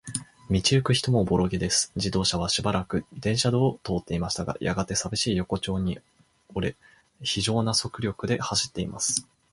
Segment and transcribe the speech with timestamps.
[0.49, 1.91] 道ゆく人もおぼろげです。
[1.95, 5.99] 自動車はしばらく電車道を通っていましたが、やがて、さびしい横町に
[6.55, 6.75] 折れ、
[7.21, 9.27] ひじょうな速力で走っています。